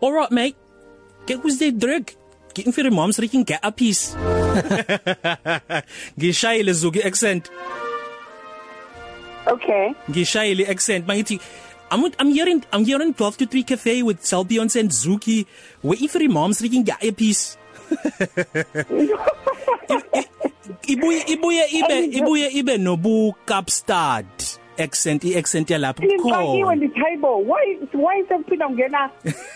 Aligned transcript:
what 0.00 0.30
mate 0.30 0.56
kyk 1.26 1.42
hoe's 1.42 1.58
dit 1.58 1.78
druk 1.80 2.14
Gee 2.56 2.72
vir 2.72 2.86
die 2.88 2.94
moms 2.94 3.18
dat 3.18 3.26
jy 3.26 3.30
kan 3.34 3.42
get 3.44 3.60
a 3.60 3.70
piece. 3.70 4.16
Ngishayile 6.16 6.72
Zuki 6.72 7.02
accent. 7.04 7.50
Okay. 9.52 9.92
Ngishayile 10.08 10.64
accent 10.72 11.04
mangithi 11.06 11.36
I'm 11.92 12.08
I'm 12.18 12.32
hearing 12.32 12.64
I'm 12.72 12.84
hearing 12.88 13.12
12 13.12 13.36
to 13.44 13.46
3 13.46 13.62
cafe 13.62 14.02
with 14.02 14.24
Selbion 14.24 14.72
and 14.80 14.90
Zuki 14.90 15.44
where 15.82 15.98
if 16.00 16.14
your 16.14 16.30
mom's 16.32 16.58
drinking 16.58 16.84
get 16.84 17.04
a 17.04 17.12
piece. 17.12 17.58
ibuye 20.86 21.20
ibuye 21.28 21.64
ibe 21.70 22.04
ibuye 22.18 22.48
ibe 22.48 22.78
nobu 22.78 23.34
Kapstad 23.44 24.26
accent 24.78 25.24
i-accent 25.24 25.70
yalapho 25.70 26.02
Ngiphakiwe 26.02 26.76
ndithaybo 26.76 27.38
why 27.38 27.78
why 27.94 28.24
sekuphinda 28.28 28.66
ungena 28.66 29.10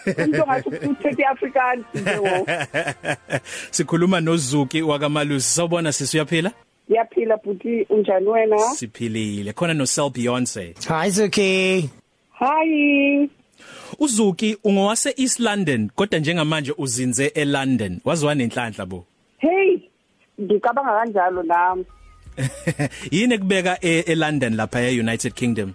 into 0.06 0.46
ngathi 0.46 0.68
uthethe 0.68 1.24
Afrikaans 1.24 1.84
njewo 1.94 2.46
Sikhuluma 3.70 4.20
noZuki 4.20 4.82
wakamalusi. 4.82 5.54
Sawubona 5.54 5.92
sisi 5.92 6.16
uyaphila? 6.16 6.52
Yaphila 6.88 7.36
buti 7.36 7.86
unjani 7.90 8.26
wena? 8.28 8.58
Siphilile. 8.58 9.52
Khona 9.52 9.74
no 9.74 9.86
Sel 9.86 10.10
Beyonce. 10.10 10.74
Hi 10.88 11.10
Zuki. 11.10 11.90
Hi. 12.38 13.30
uZuki 13.98 14.56
ungowase 14.64 15.14
East 15.16 15.40
London 15.40 15.90
kodwa 15.94 16.18
njengamanje 16.18 16.74
uzinze 16.78 17.26
eLondon. 17.26 18.00
Wazwa 18.04 18.34
nenhlanhla 18.34 18.86
bo? 18.86 19.04
Hey 19.38 19.90
ngicabanga 20.40 20.92
kanjalo 20.98 21.42
nami. 21.42 21.84
yini 23.10 23.38
kubeka 23.38 23.78
eLondon 23.80 24.54
lapha 24.54 24.80
eUnited 24.80 25.34
Kingdom? 25.34 25.74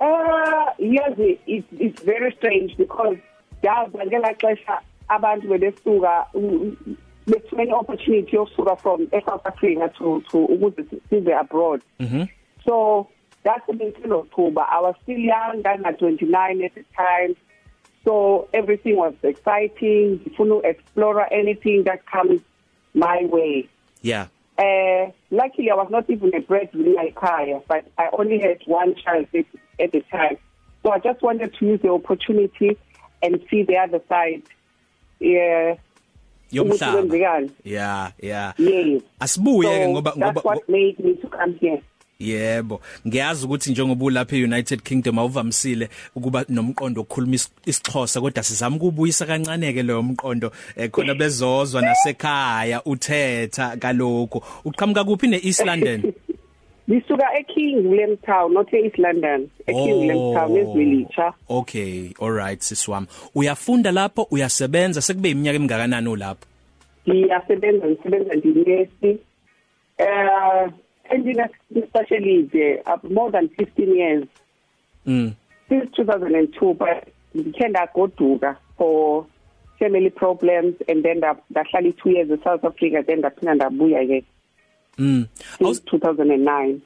Uh 0.00 0.66
yes 0.78 1.12
it, 1.18 1.64
it's 1.78 2.02
very 2.02 2.32
strange 2.38 2.76
because 2.76 3.16
yazi 3.62 3.98
ngela 4.06 4.34
xesha 4.34 4.80
abantu 5.08 5.48
bebesuka 5.48 6.26
bethumene 7.26 7.72
opportunity 7.72 8.36
yokusuka 8.36 8.80
from 8.80 9.08
South 9.10 9.46
Africa 9.46 9.92
to 9.98 10.22
to 10.30 10.46
ukuze 10.46 10.84
size 11.10 11.32
abroad. 11.40 11.82
Mhm 12.00 12.28
so 12.66 13.08
that's 13.42 13.66
in 13.68 14.12
October 14.12 14.60
I 14.60 14.80
was 14.80 14.94
still 15.02 15.18
young 15.18 15.62
I'm 15.64 15.84
at 15.84 15.98
29 15.98 16.64
at 16.64 16.74
the 16.74 16.84
time. 16.96 17.36
So 18.04 18.48
everything 18.52 18.96
was 18.96 19.14
exciting. 19.22 20.18
Ngifuna 20.18 20.64
explore 20.64 21.32
anything 21.32 21.84
that 21.84 22.06
comes 22.06 22.40
my 22.94 23.24
way. 23.24 23.68
Yeah. 24.02 24.26
Uh, 24.58 25.10
luckily, 25.30 25.70
I 25.70 25.74
was 25.74 25.88
not 25.90 26.08
even 26.08 26.34
a 26.34 26.40
breadwinner 26.40 27.02
ekhaya, 27.02 27.62
but 27.68 27.86
I 27.98 28.08
only 28.12 28.38
had 28.38 28.58
one 28.66 28.94
child 28.94 29.26
at, 29.34 29.44
at 29.78 29.92
the 29.92 30.00
time. 30.10 30.38
So 30.82 30.92
I 30.92 30.98
just 30.98 31.20
wanted 31.22 31.54
to 31.54 31.66
use 31.66 31.80
the 31.82 31.90
opportunity 31.90 32.78
and 33.22 33.42
see 33.50 33.64
the 33.64 33.76
other 33.76 34.00
side. 34.08 34.42
Yeah. 35.18 35.76
yomhlaba 36.52 37.50
yeah 37.64 38.12
yeah 38.22 38.52
asibuye 39.20 39.66
so 39.66 39.88
ngoba 39.90 40.14
that's 40.14 40.16
ngoba 40.16 40.44
what 40.44 40.68
made 40.68 40.98
me 41.00 41.14
to 41.16 41.28
come 41.28 41.54
here 41.54 41.82
Yebo, 42.18 42.80
ngiyazi 43.06 43.46
ukuthi 43.46 43.70
njengoba 43.70 44.04
ulapha 44.04 44.36
eUnited 44.36 44.82
Kingdom 44.82 45.18
awuvamisile 45.18 45.88
ukuba 46.14 46.44
nomqondo 46.48 47.00
okhuluma 47.00 47.34
isixhosa 47.66 48.20
kodwa 48.20 48.42
sizama 48.42 48.76
ukubuyisa 48.76 49.26
kancane 49.26 49.72
ke 49.72 49.82
leyo 49.82 50.02
mqondo 50.02 50.50
eh, 50.76 50.90
khona 50.90 51.14
bezozwa 51.14 51.82
nasekhaya 51.82 52.84
uthetha 52.84 53.76
kaloko. 53.76 54.42
Uqhamuka 54.64 55.04
kuphi 55.04 55.26
neEast 55.28 55.66
London? 55.66 56.12
Lisuka 56.88 57.26
eKing 57.38 57.84
William 57.84 58.16
Town 58.16 58.54
not 58.54 58.72
eEast 58.72 58.98
London 58.98 59.50
eKing 59.66 59.98
William 60.00 60.34
Town 60.34 60.56
eVillage 60.56 61.34
Okay, 61.50 62.14
all 62.18 62.30
right 62.32 62.60
siswami. 62.60 63.06
Uyafunda 63.34 63.92
lapho, 63.92 64.26
uyasebenza 64.30 65.02
sekube 65.02 65.30
iminyaka 65.30 65.56
emingakanani 65.56 66.08
olapho? 66.08 66.46
Ngiyasebenza 67.08 67.86
ngisebenza 67.86 68.34
ndinesi. 68.34 69.18
Eh 69.98 70.70
ending 71.10 71.40
especially 71.82 72.42
there 72.52 72.82
uh, 72.86 72.98
more 73.08 73.30
than 73.30 73.48
15 73.48 73.96
years. 73.96 74.24
Mm. 75.06 75.34
Since 75.68 75.96
2002 75.96 76.74
but 76.74 77.08
ngikhe 77.36 77.68
ndagoduka 77.68 78.56
for 78.76 79.26
family 79.78 80.10
problems 80.10 80.74
and 80.88 81.02
then 81.02 81.18
ndahlala 81.18 81.90
2 81.92 82.10
years 82.10 82.30
in 82.30 82.42
South 82.42 82.64
Africa 82.64 83.02
then 83.06 83.18
ndaphinda 83.18 83.54
ndabuya 83.54 84.06
ke 84.06 84.24
mm. 84.98 85.26
since 85.58 85.80
2009 85.80 86.80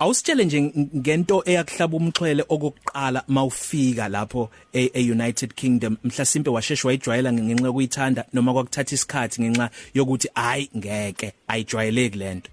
Awusitshele 0.00 0.44
nje 0.44 0.72
ngento 0.96 1.42
eyakuhlaba 1.46 1.96
umxhwele 1.96 2.44
okokuqala 2.48 3.24
mawufika 3.28 4.08
lapho 4.08 4.50
eUnited 4.72 5.54
Kingdom. 5.54 5.96
Mhlasimpe 6.04 6.50
washeshwa 6.50 6.88
wayijwayela 6.88 7.32
ngenxa 7.32 7.66
yokuyithanda 7.66 8.24
noma 8.32 8.52
kwakuthatha 8.52 8.94
isikhathi 8.94 9.42
ngenxa 9.42 9.70
yokuthi 9.94 10.28
hayi 10.34 10.70
ngeke 10.76 11.32
ayijwayeleki 11.48 12.18
lento 12.18 12.50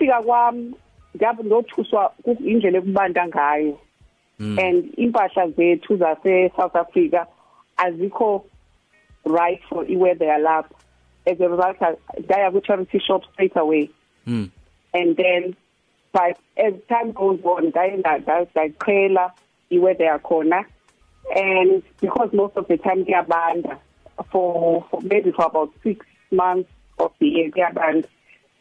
Ah 0.00 0.20
ufika 0.20 0.22
kwami 0.22 0.74
ngabe 1.16 1.42
nothuswa 1.42 2.12
indlela 2.24 2.78
ekubanda 2.78 3.26
ngayo. 3.28 3.78
And 4.38 4.94
impahla 4.96 5.52
zethu 5.54 5.98
zase 5.98 6.50
South 6.56 6.74
Africa 6.74 7.26
azikho 7.76 8.44
right 9.26 9.60
for 9.68 9.84
iweather 9.84 10.26
yalapha. 10.26 10.74
As 11.26 11.40
a 11.40 11.48
result 11.48 11.76
daya 12.26 12.50
ku 12.50 12.60
charity 12.60 12.98
shop 12.98 13.22
straight 13.32 13.56
away. 13.56 13.90
Mm. 14.26 14.50
and 14.92 15.16
then 15.16 15.56
but 16.12 16.38
as 16.56 16.74
time 16.88 17.12
goes 17.12 17.40
on 17.44 17.72
dayenda 17.72 18.24
dayaqhela 18.24 19.32
iweather 19.70 20.18
yakhona. 20.18 20.64
And 21.36 21.82
because 22.00 22.32
most 22.32 22.56
of 22.56 22.66
the 22.66 22.78
time 22.78 23.04
kuyabanda 23.04 23.78
for, 24.32 24.86
for 24.90 25.02
maybe 25.02 25.32
for 25.32 25.44
about 25.46 25.72
6 25.84 26.06
months 26.30 26.70
of 26.98 27.12
the 27.18 27.26
year 27.26 27.50
kuyabanda. 27.50 28.06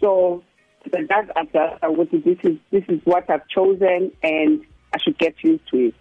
So 0.02 0.44
that 0.92 1.08
does 1.08 1.26
adjust 1.36 1.84
ukuthi 1.84 2.24
this 2.24 2.38
is 2.44 2.58
this 2.72 2.84
is 2.88 3.00
what 3.06 3.30
I've 3.30 3.48
chosen 3.48 4.12
and 4.24 4.62
I 4.94 4.98
should 5.00 5.18
get 5.18 5.36
used 5.44 5.68
to 5.72 5.78
it 5.78 5.96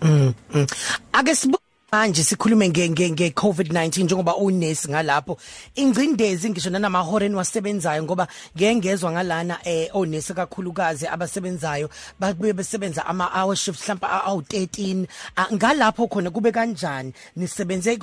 mm, 0.00 0.34
mm. 0.52 0.66
ake 1.12 1.34
sibu 1.34 1.59
manje 1.92 2.22
sikhulume 2.22 2.68
nge 2.68 2.88
nge 2.88 3.10
nge 3.10 3.28
COVID-19 3.30 4.04
njengoba 4.04 4.36
unesi 4.36 4.90
ngalapho. 4.90 5.36
Ingcindezi 5.74 6.50
ngisho 6.50 6.70
nanamahora 6.70 7.26
eniwasebenzayo 7.26 8.02
ngoba 8.02 8.28
ngiyengezwa 8.56 9.12
ngalana 9.12 9.58
eh 9.64 9.88
onesi 9.92 10.34
kakhulukazi 10.34 11.06
abasebenzayo 11.06 11.90
babuye 12.20 12.52
besebenza 12.52 13.06
ama 13.06 13.24
hour 13.24 13.56
shift 13.56 13.88
mhlawumbe 13.88 14.06
awu13 14.06 15.06
ngalapho 15.52 16.06
khona 16.06 16.30
kube 16.30 16.52
kanjani? 16.52 17.12
Nisebenze 17.36 17.98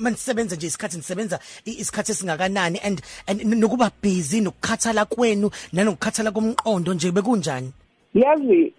manisebenza 0.00 0.56
nje 0.56 0.66
isikhathi 0.66 0.96
nisebenza 0.96 1.40
isikhathi 1.64 2.12
esingakanani 2.12 2.78
and 2.84 3.02
nokuba 3.44 3.90
busy 4.02 4.40
nokukhathala 4.40 5.04
kwenu 5.04 5.50
nanokukhathala 5.72 6.30
komqondo 6.30 6.94
nje 6.94 7.10
bekunjani? 7.10 7.72
Yazi 8.14 8.72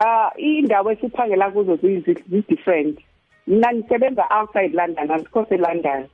ah 0.00 0.30
indawo 0.36 0.92
esiphangela 0.92 1.50
kuzo 1.50 1.76
zi 1.76 2.42
different 2.48 2.98
mina 3.50 3.72
nisebenza 3.72 4.24
outside 4.30 4.72
London 4.74 5.10
asikho 5.10 5.46
London 5.50 6.06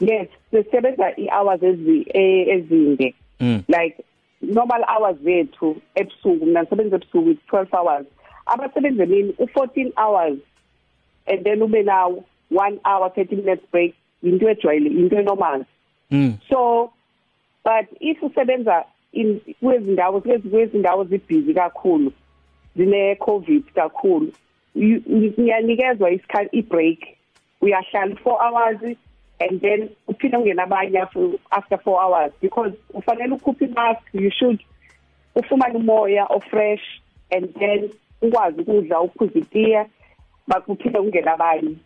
yes 0.00 0.28
sisebenza 0.50 1.16
ihours 1.16 1.62
ezi 1.62 2.06
ezinde 2.14 3.14
mm. 3.40 3.62
like 3.68 4.04
normal 4.42 4.84
hours 4.88 5.16
zethu 5.16 5.76
ebusuku 5.94 6.46
mina 6.46 6.62
ngisebenza 6.62 6.96
ebusuku 6.96 7.30
12 7.52 7.76
hours 7.78 8.06
abasebenza 8.46 9.02
emini 9.02 9.32
u14 9.32 9.92
hours 9.96 10.38
and 11.26 11.44
then 11.44 11.62
ube 11.62 11.82
nawo 11.82 12.24
1 12.52 12.78
hour 12.84 13.08
30 13.08 13.36
minutes 13.36 13.70
break 13.72 13.94
into 14.22 14.48
ejwayele 14.48 14.90
into 14.90 15.22
normal 15.22 15.64
mm. 16.10 16.34
so 16.48 16.90
but 17.64 17.86
if 18.00 18.22
usebenza 18.22 18.84
in 19.12 19.40
kwezindawo 19.60 20.20
kwezindawo 20.20 21.04
zibhizi 21.04 21.54
kakhulu 21.54 22.12
zine 22.76 23.16
covid 23.16 23.64
kakhulu 23.74 24.32
uyanikezwa 24.74 26.10
isikhathi 26.10 26.56
ibreak. 26.56 26.98
Uyahlala 27.60 28.14
4 28.14 28.38
hours 28.48 28.96
and 29.40 29.60
then 29.60 29.88
uphinde 30.08 30.36
ungena 30.36 30.62
abanye 30.62 30.98
after 31.50 31.78
4 31.78 32.04
hours 32.04 32.32
because 32.40 32.72
ufanele 32.94 33.34
ukhuphe 33.34 33.66
mask 33.66 34.02
you 34.12 34.30
should 34.30 34.60
ufumane 35.34 35.76
umoya 35.76 36.26
o 36.30 36.40
fresh 36.40 37.00
and 37.30 37.54
then 37.58 37.90
ukwazi 38.22 38.60
ukudla 38.60 39.00
uphuza 39.00 39.38
itiya 39.38 39.86
bakuphinde 40.46 40.98
ungena 40.98 41.32
abanye. 41.32 41.76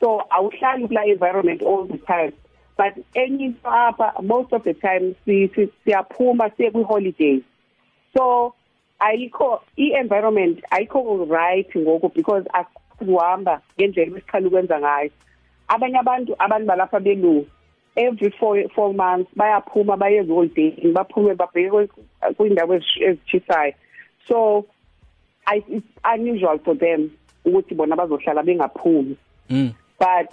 So 0.00 0.22
awuhlali 0.30 0.88
kula 0.88 1.06
environment 1.06 1.62
all 1.62 1.86
the 1.86 1.98
time 1.98 2.32
but 2.76 3.04
any 3.14 3.54
apha 3.64 4.22
most 4.22 4.52
of 4.52 4.62
the 4.64 4.74
time 4.74 5.14
siyaphuma 5.84 6.50
siye 6.50 6.70
kwi 6.70 6.82
holidays 6.82 7.42
so 8.16 8.54
ayikho 8.98 9.60
i-environment 9.76 10.60
ayikho 10.70 11.26
right 11.28 11.76
ngoku 11.76 12.08
because 12.14 12.44
akuhamba 12.52 13.60
ngendlela 13.78 14.16
esikhali 14.16 14.46
ukwenza 14.46 14.80
ngayo. 14.80 15.10
Abanye 15.68 15.98
abantu 15.98 16.34
abantu 16.38 16.66
balapha 16.66 17.00
belungu 17.00 17.46
every 17.96 18.30
4 18.30 18.68
4 18.76 18.94
months 18.94 19.30
bayaphuma 19.36 19.96
baye 19.96 20.22
holiday 20.22 20.92
baphume 20.92 21.34
babheke 21.34 21.88
kwindawo 22.36 22.80
ezichisayo 23.00 23.72
so 24.28 24.66
I, 25.46 25.62
it's 25.68 25.86
unusual 26.04 26.58
for 26.58 26.74
them 26.74 27.10
ukuthi 27.44 27.74
bona 27.74 27.96
bazohlala 27.96 28.42
bengaphumi. 28.42 29.16
Mm. 29.48 29.74
but 29.98 30.28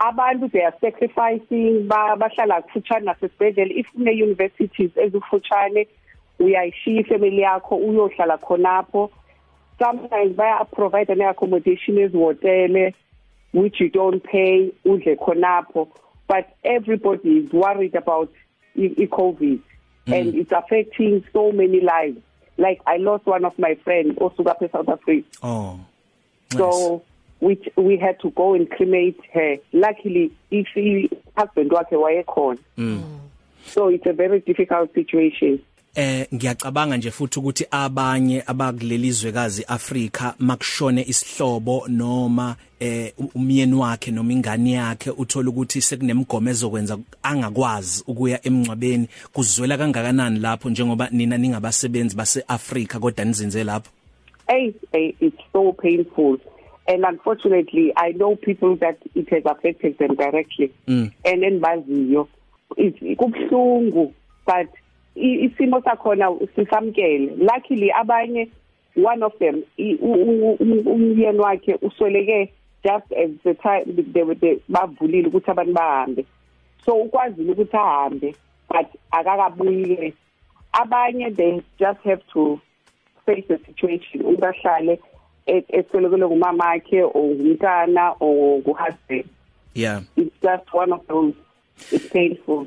abantu 0.00 0.50
they 0.52 0.62
are 0.62 0.74
sacrificing 0.80 1.86
ba 1.86 2.16
bahlala 2.16 2.62
kufutshane 2.62 3.04
nasesibhedlela. 3.04 3.72
If 3.72 3.86
une 3.94 4.10
universities 4.10 4.90
ezifutshane 4.96 5.86
uyayishiya 6.40 7.06
family 7.06 7.42
yakho 7.42 7.76
uyohlala 7.76 8.38
khonapho. 8.38 9.10
Sometimes 9.78 10.36
baya 10.36 10.64
provide 10.64 11.08
an 11.10 11.22
accommodation 11.22 11.96
ezihotele 11.96 12.94
which 13.52 13.80
you 13.80 13.88
don't 13.88 14.22
pay 14.22 14.72
udle 14.84 15.16
khonapho. 15.16 15.88
But 16.26 16.56
everybody 16.64 17.38
is 17.38 17.52
worried 17.52 17.94
about 17.94 18.32
i-covid 18.76 19.60
mm. 20.06 20.20
and 20.20 20.34
it's 20.34 20.52
affecting 20.52 21.24
so 21.32 21.52
many 21.52 21.80
lives. 21.80 22.20
Like 22.56 22.80
i 22.86 22.96
lost 22.98 23.26
one 23.26 23.44
of 23.44 23.58
my 23.58 23.74
friends 23.76 24.18
osuka 24.18 24.58
phe 24.58 24.70
South 24.70 24.88
Africa. 24.88 25.26
Oh 25.42 25.80
nice. 26.52 26.58
so 26.58 27.02
which 27.40 27.68
we 27.76 27.96
had 27.96 28.20
to 28.20 28.30
go 28.30 28.54
and 28.54 28.70
cremate 28.70 29.20
her. 29.32 29.56
Luckily 29.72 30.32
if 30.50 30.68
husband 31.36 31.70
wakhe 31.70 31.92
wayekhona. 31.92 32.58
Mm. 32.76 33.02
so 33.64 33.88
it's 33.88 34.06
a 34.06 34.12
very 34.12 34.40
difficult 34.40 34.92
situation. 34.94 35.62
Eh 35.94 36.26
ngiyacabanga 36.34 36.96
nje 36.96 37.10
futhi 37.10 37.38
ukuthi 37.38 37.66
abanye 37.70 38.42
abakulelizwekazi 38.46 39.64
Afrika 39.68 40.34
makushone 40.38 41.02
isihlobo 41.02 41.84
noma 41.88 42.56
eh 42.80 43.12
umyeni 43.34 43.74
wakhe 43.74 44.10
noma 44.10 44.32
ingane 44.32 44.72
yakhe 44.72 45.10
uthola 45.10 45.50
ukuthi 45.50 45.80
sekunemgomo 45.80 46.50
ezokwenza 46.50 46.98
angakwazi 47.22 48.04
ukuya 48.06 48.46
emncwabeni 48.46 49.08
kuzwela 49.32 49.78
kangakanani 49.78 50.38
lapho 50.38 50.70
njengoba 50.70 51.08
nina 51.10 51.38
ningabasebenzi 51.38 52.16
baseAfrika 52.16 52.98
kodwa 52.98 53.24
nizinze 53.24 53.64
lapho? 53.64 53.90
Hey, 54.48 54.72
hey 54.92 55.14
it's 55.20 55.42
so 55.52 55.72
painful. 55.72 56.38
And 56.86 57.04
unfortunately 57.04 57.92
i 57.96 58.12
know 58.12 58.36
people 58.36 58.76
that 58.76 58.98
it 59.14 59.28
has 59.30 59.42
affected 59.46 59.98
them 59.98 60.14
directly. 60.14 60.72
Mm. 60.86 61.10
and 61.24 61.44
enbaziyo 61.44 62.28
kubhlungu 63.16 64.12
but 64.46 64.68
isimo 65.14 65.80
sakhona 65.82 66.30
sisamkele 66.54 67.36
luckily 67.36 67.92
abanye 67.92 68.48
one 68.96 69.22
of 69.22 69.38
them 69.38 69.62
umyeni 70.86 71.38
wakhe 71.38 71.74
usweleke 71.82 72.52
just 72.82 73.12
as 73.12 73.30
the 73.44 73.54
time 73.54 73.84
they 74.12 74.22
were 74.22 74.60
bavulile 74.68 75.28
ukuthi 75.28 75.50
abantu 75.50 75.72
bahambe. 75.72 76.26
So 76.84 76.94
ukwazile 76.94 77.52
ukuthi 77.52 77.76
ahambe 77.76 78.34
but 78.68 78.86
akakabuyi 79.12 80.14
abanye 80.72 81.36
they 81.36 81.62
just 81.78 82.00
have 82.04 82.22
to 82.32 82.60
face 83.26 83.44
the 83.48 83.58
situation. 83.66 84.22
Ubahlale 84.22 84.98
eswelekele 85.46 86.26
ngumama 86.26 86.64
wakhe 86.64 87.02
or 87.02 87.34
umntana 87.34 88.16
or 88.20 88.60
nguhusband. 88.62 89.28
Yeah. 89.74 90.00
It's 90.16 90.34
just 90.42 90.72
one 90.72 90.92
of 90.92 91.06
those 91.06 91.34
it's 91.90 92.08
painful. 92.08 92.66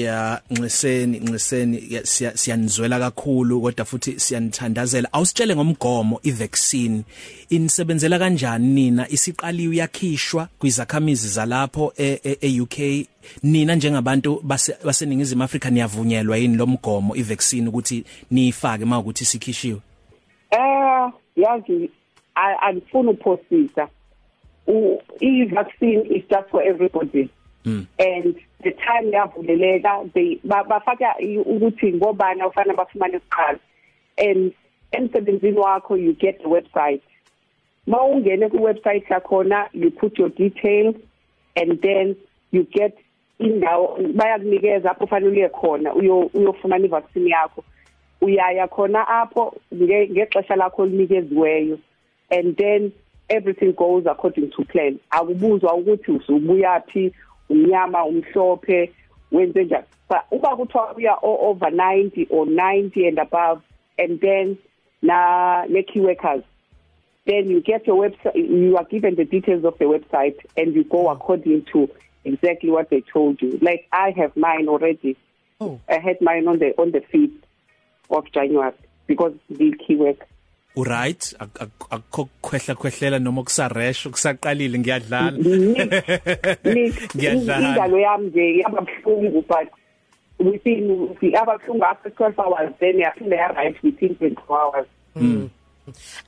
Ya 0.00 0.40
nxeseni 0.50 1.18
nxeseni 1.18 2.00
siyanizwela 2.34 2.98
kakhulu 2.98 3.60
kodwa 3.60 3.84
futhi 3.84 4.20
siyanithandazela 4.20 5.12
awusitshele 5.12 5.56
ngomgomo 5.56 6.20
ivaccine. 6.22 7.02
Inisebenzela 7.48 8.18
kanjani 8.18 8.66
nina? 8.66 9.08
Isiqaliwe 9.08 9.76
yakhishwa 9.76 10.48
kwizakhamizi 10.58 11.28
zalapho 11.28 11.92
eUK 11.96 12.78
e, 12.78 13.06
nina 13.42 13.74
njengabantu 13.74 14.42
baseningizimu 14.84 15.42
Afrika 15.42 15.70
niyavunyelwa 15.70 16.36
yini 16.36 16.56
lo 16.56 16.66
mgomo 16.66 17.16
ivaccine 17.16 17.68
ukuthi 17.68 18.04
niyifake 18.30 18.84
mawukuthi 18.84 19.24
sikhishiwe 19.24 19.80
eh 20.50 21.12
yazi 21.36 21.90
andifuna 22.34 23.10
uphosisa. 23.10 23.88
I 24.68 25.44
vaccine 25.54 26.06
is 26.06 26.22
just 26.30 26.48
for 26.50 26.62
everybody. 26.62 27.28
Mm. 27.64 27.86
and 27.98 28.34
the 28.62 28.70
time 28.70 29.12
yavuleleka 29.12 30.12
they 30.14 30.40
bafaka 30.44 31.14
ukuthi 31.46 31.92
ngobani 31.92 32.42
ufana 32.42 32.74
bafumane 32.74 33.16
isiqalo 33.16 33.58
and 34.18 34.52
emsebenzini 34.92 35.58
wakho 35.58 35.96
you 35.96 36.12
get 36.14 36.42
the 36.42 36.48
website. 36.48 37.02
Mawungene 37.86 38.50
ku 38.50 38.58
website 38.58 39.06
yakhona 39.08 39.68
you 39.72 39.90
put 39.90 40.18
your 40.18 40.28
details 40.28 40.96
and 41.56 41.80
then 41.82 42.16
you 42.50 42.64
get 42.64 42.96
indawo 43.38 43.98
bayakunikeza 44.14 44.90
apho 44.90 45.06
fanele 45.06 45.30
uye 45.30 45.48
khona 45.48 45.94
uyofumana 45.94 46.86
ivaccine 46.86 47.30
yakho. 47.30 47.64
Uyaya 48.20 48.68
khona 48.68 49.08
apho 49.08 49.54
ngexesha 49.74 50.56
lakho 50.56 50.86
linikeziweyo 50.86 51.78
and 52.30 52.56
then 52.56 52.92
everything 53.28 53.72
goes 53.72 54.06
according 54.06 54.50
to 54.50 54.64
plan. 54.64 54.98
Akubuzwa 55.10 55.74
ukuthi 55.74 56.10
usubuyapi 56.10 57.12
umnyama 57.52 58.04
umhlophe 58.04 58.90
wenze 59.32 59.64
njani? 59.64 59.84
But 60.08 60.20
uba 60.30 60.56
kuthiwa 60.56 60.94
uya 60.96 61.16
over 61.22 61.70
90 61.70 62.26
or 62.30 62.46
90 62.46 63.08
and 63.08 63.18
above 63.18 63.62
and 63.98 64.20
then 64.20 64.58
na 65.02 65.64
ne 65.68 65.82
key 65.82 66.00
workers 66.00 66.44
then 67.24 67.50
you 67.50 67.60
get 67.60 67.86
your 67.86 67.96
website 67.96 68.34
you 68.34 68.76
are 68.76 68.84
given 68.84 69.14
the 69.14 69.24
details 69.24 69.64
of 69.64 69.78
the 69.78 69.84
website 69.84 70.36
and 70.56 70.74
you 70.74 70.84
go 70.84 71.08
according 71.08 71.64
to 71.72 71.88
exactly 72.24 72.70
what 72.70 72.90
they 72.90 73.02
told 73.12 73.40
you. 73.42 73.58
Like 73.62 73.88
i 73.92 74.10
have 74.16 74.36
mine 74.36 74.68
already. 74.68 75.16
Oh. 75.60 75.80
I 75.88 75.98
had 75.98 76.20
mine 76.20 76.48
on 76.48 76.58
the 76.58 76.74
on 76.78 76.92
the 76.92 77.00
5th 77.00 77.42
of 78.10 78.30
january 78.32 78.72
because 79.06 79.34
the 79.48 79.74
key 79.86 79.96
work 79.96 80.26
uright 80.76 81.34
akukho 81.90 82.28
khwehla 82.42 82.74
khwehlela 82.74 83.18
noma 83.18 83.42
kusaresh 83.42 84.08
kusaqalile 84.08 84.78
ngiyadlala. 84.78 85.38
Ngiyadlala. 87.16 87.68
indalo 87.68 87.98
yami 87.98 88.26
nje 88.28 88.44
yababhlungu 88.62 89.44
but 89.48 89.68
within 90.38 91.16
ababhlungu 91.36 91.84
after 91.84 92.10
12 92.10 92.38
hours 92.38 92.72
then 92.80 92.98
yaphinda 92.98 93.36
ya 93.36 93.48
right 93.48 93.76
within 93.82 94.14
24 94.14 94.60
hours. 94.60 94.86
Mm. 95.16 95.50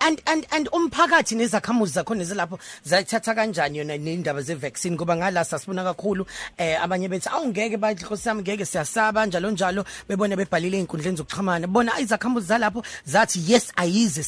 And 0.01 0.21
and 0.27 0.47
and 0.51 0.69
umphakathi 0.73 1.37
nezakhamuzi 1.37 1.93
zakho 1.93 2.15
nezilapho 2.15 2.59
zayithatha 2.83 3.35
kanjani 3.35 3.79
yona 3.79 3.97
nendaba 3.99 4.43
ze 4.43 4.55
vaccine 4.55 4.97
ngoba 4.97 5.17
ngala 5.17 5.45
sasibona 5.45 5.85
kakhulu 5.85 6.27
eh 6.59 6.83
abanye 6.83 7.09
bethi 7.09 7.29
awungeke 7.29 7.77
bathi 7.77 8.05
nkosami 8.05 8.43
ngeke 8.43 8.65
siyasaba 8.65 9.27
njalo 9.27 9.51
njalo. 9.51 9.85
Bebona 10.09 10.37
bebhalile 10.37 10.79
inkundleni 10.79 11.17
zokuxhumana. 11.17 11.67
Bona 11.67 12.01
izakhamuzi 12.01 12.47
zalapho 12.47 12.83
zathi 13.05 13.39
yes 13.47 13.73
ayize 13.77 14.23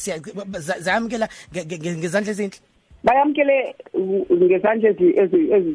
zayamkela 0.79 1.27
ngezandla 1.53 2.31
ezinhle 2.31 2.59
bayamkele 3.03 3.75
ngezandla 4.31 4.89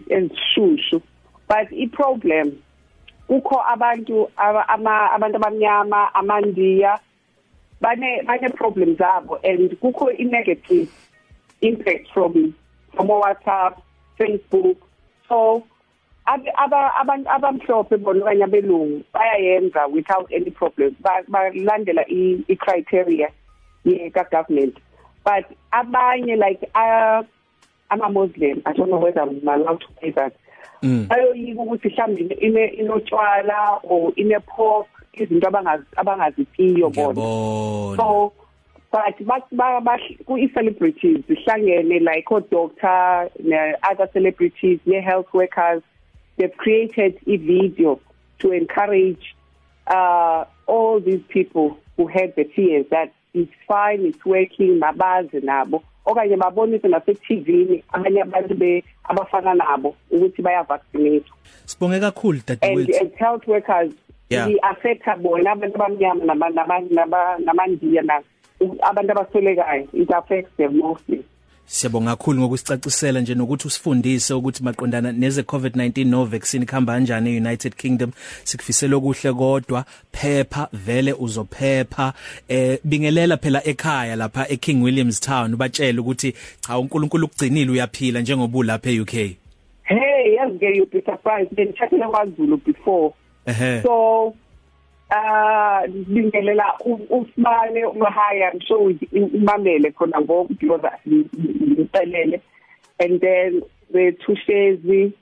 ezishushu. 0.09 1.02
But 1.49 1.68
i 1.73 1.87
problem 1.88 2.56
kukho 3.28 3.61
abantu 3.68 4.28
abantu 4.37 5.37
abamnyama 5.37 6.14
amandiya 6.14 6.99
bane 7.83 8.23
bane 8.27 8.49
problems 8.55 8.99
zabo 8.99 9.39
and 9.45 9.71
kukho 9.81 10.09
i 10.19 10.25
negative 10.25 10.89
impact 11.61 12.09
from 12.15 12.55
from 12.95 13.09
WhatsApp 13.09 13.83
Facebook. 14.19 14.77
So 15.29 15.65
aba 16.27 16.93
abantu 17.03 17.29
abamhlophe 17.29 17.97
bona 18.03 18.25
kanye 18.25 18.45
abelungu 18.45 19.05
bayayenza 19.15 19.91
without 19.91 20.31
any 20.33 20.51
problem. 20.51 20.97
Balandela 21.03 22.05
i 22.09 22.57
criteria 22.57 23.29
ye 23.85 24.11
government. 24.11 24.79
But 25.25 25.45
abanye 25.73 26.39
like 26.39 26.71
uh, 26.75 27.23
ama 27.93 28.09
muslim 28.09 28.62
i 28.67 28.73
don't 28.73 28.89
know 28.89 28.99
whether 28.99 29.21
i'm 29.21 29.47
allowed 29.47 29.81
to 29.81 29.87
say 30.01 30.11
that 30.11 30.33
mm. 30.83 31.07
ayoyika 31.09 31.62
ukuthi 31.62 31.89
mhlawumbe 31.89 32.35
ine 32.35 32.67
inotshwala 32.67 33.81
or 33.83 34.12
ine 34.17 34.41
pork 34.41 34.89
izinto 35.12 35.49
abangazi 35.49 35.85
abangazitiyo 35.97 36.90
bona. 36.90 37.14
So 37.97 38.33
but 38.92 39.45
ba 39.52 39.99
ku 40.26 40.37
celebrities 40.54 41.25
sihlangene 41.26 42.00
like 42.02 42.31
o 42.31 42.40
doctor 42.40 43.31
ne 43.42 43.75
other 43.83 44.09
celebrities 44.12 44.81
ne 44.85 45.00
health 45.00 45.33
workers 45.33 45.83
they've 46.37 46.57
created 46.57 47.19
a 47.26 47.37
video 47.37 48.00
to 48.38 48.52
encourage 48.52 49.35
uh 49.87 50.45
all 50.66 51.00
these 51.00 51.23
people 51.28 51.78
who 51.97 52.07
had 52.07 52.35
the 52.37 52.45
fears 52.54 52.87
that 52.90 53.12
it's 53.35 53.52
fine 53.66 54.04
it's 54.04 54.25
working 54.26 54.78
mabazi 54.78 55.40
nabo. 55.42 55.83
Okanye 56.07 56.37
babonise 56.37 56.88
nase 56.88 57.14
TV 57.14 57.83
abanye 57.92 58.23
abantu 58.23 58.54
be 58.59 58.85
abafana 59.09 59.54
nabo 59.54 59.97
ukuthi 60.11 60.42
baya 60.42 60.64
vaccinate 60.64 61.31
Sibonge 61.64 62.00
kakhulu 62.00 62.40
dadewethu. 62.45 63.00
And 63.00 63.12
health 63.16 63.47
workers 63.47 63.92
yeah. 63.92 64.01
I-affecta 64.33 65.17
bona 65.17 65.53
abantu 65.53 65.77
abamnyama 65.77 67.39
namandiya 67.45 68.03
na? 68.03 68.23
Abantu 68.83 69.12
abaswelekayo 69.12 69.89
it 69.93 70.11
affects 70.11 70.57
them 70.57 70.79
mostly. 70.79 71.25
Siyabonga 71.67 72.17
kakhulu 72.17 72.41
ngokusicacisela 72.41 73.21
nje 73.21 73.35
nokuthi 73.35 73.67
usifundise 73.67 74.35
ukuthi 74.35 74.65
maqondana 74.65 75.12
neze 75.12 75.43
COVID-19 75.43 76.07
no 76.07 76.25
vaccine 76.25 76.67
khamba 76.67 76.93
kanjani 76.93 77.35
eUnited 77.35 77.77
Kingdom. 77.77 78.12
Sikufisela 78.45 78.97
okuhle 78.97 79.33
kodwa 79.33 79.85
phepha 80.12 80.69
vele 80.73 81.12
uzophepha. 81.12 82.12
Eh 82.49 82.79
bingelela 82.85 83.37
phela 83.37 83.65
ekhaya 83.65 84.17
lapha 84.17 84.49
eKing 84.49 84.83
Williams 84.83 85.21
Town 85.21 85.55
ubatshela 85.55 86.01
ukuthi 86.01 86.35
cha 86.61 86.79
uNkulunkulu 86.79 87.27
ukugcinile 87.27 87.71
uyaphila 87.71 88.21
njengoba 88.21 88.59
ulapha 88.59 88.91
eUK 88.91 89.12
Hey 89.85 90.35
yazi 90.37 90.59
ke 90.59 90.77
you 90.77 90.87
be 90.87 91.01
surprised. 91.01 91.55
Benithathele 91.55 92.09
kwaZulu 92.09 92.57
before. 92.65 93.12
ehe 93.12 93.22
so 93.82 94.34
ah 95.11 95.82
bingelela 95.87 96.78
usibane 97.11 97.84
umahaya 97.84 98.52
sure 98.66 98.96
imamele 99.12 99.90
khona 99.90 100.20
ngoku 100.20 100.54
because 100.54 100.87
ngipelele 101.06 102.40
and 102.99 103.20
then 103.20 103.62
bethushezi 103.92 105.12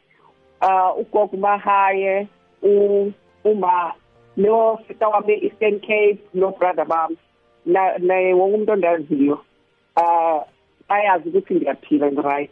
ah 0.61 0.93
ugogo 0.95 1.37
mahaye 1.37 2.29
u 2.63 3.13
uma 3.45 3.95
lo 4.37 4.79
sita 4.89 5.09
wami 5.09 5.45
Eastern 5.45 5.81
Cape 5.81 6.21
no 6.35 6.51
brother 6.51 6.85
bam 6.85 7.17
na 7.67 7.81
wonke 7.91 8.35
umuntu 8.35 8.73
ondaziyo 8.73 9.39
ah 9.97 10.45
ayazi 10.91 11.29
ukuthi 11.29 11.55
ngiyaphila 11.55 12.07
ngiright 12.13 12.51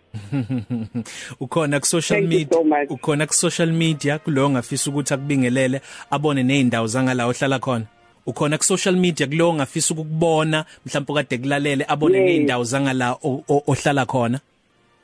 ukhona 1.40 1.80
ku 1.80 1.86
social 1.86 2.20
Thank 2.20 2.32
you 2.32 2.38
media 2.38 2.52
so 2.58 2.64
much. 2.64 2.88
ukhona 2.90 3.26
ku 3.26 3.34
social 3.34 3.70
media 3.72 4.18
kulo 4.18 4.50
ngafisa 4.50 4.90
ukuthi 4.90 5.14
akubingelele 5.14 5.80
abone 6.10 6.42
nezindawo 6.42 6.86
zangala 6.86 7.26
ohlala 7.26 7.58
khona. 7.58 7.86
Ukhona 8.26 8.58
ku 8.58 8.64
social 8.64 8.96
media 8.96 9.26
kulo 9.26 9.54
ngafisa 9.54 9.94
ukukubona 9.94 10.64
mhlawumbe 10.86 11.14
kade 11.14 11.38
kulalele 11.38 11.84
abone 11.88 12.18
Yes. 12.18 12.26
nezindawo 12.26 12.64
zangala 12.64 13.12
o- 13.22 13.42
o- 13.48 13.62
ohlala 13.66 14.06
khona? 14.06 14.40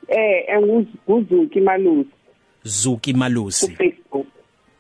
Eh 0.08 0.44
enguzuki 0.54 1.60
malusi. 1.60 2.10
Zuki 2.64 3.12
ku 3.12 3.18
Malusi. 3.18 3.66
Facebook 3.76 4.26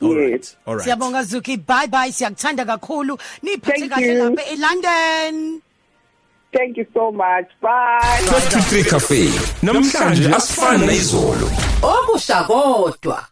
all 0.02 0.12
yes. 0.16 0.30
right 0.30 0.56
all 0.66 0.74
right. 0.76 0.84
Siyabonga 0.84 1.22
Zuki 1.22 1.56
bye 1.56 1.86
bye 1.88 2.12
siyakuthanda 2.12 2.64
kakhulu. 2.64 3.18
Niphathe 3.42 3.78
Thank 3.88 3.92
kahle 3.92 4.06
you. 4.14 4.24
lapha 4.24 4.42
eLondon. 4.52 5.60
Thank 6.56 6.76
you 6.76 6.86
so 6.94 7.12
much. 7.12 7.48
Bye. 7.60 8.00
23 8.28 8.84
Cafe. 8.84 9.28
Namhlanje 9.62 10.28
asifani 10.34 10.86
nezolo. 10.86 11.50
Okusha 11.82 12.44
kodwa 12.44 13.26